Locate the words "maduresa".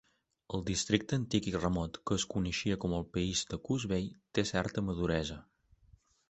4.89-5.39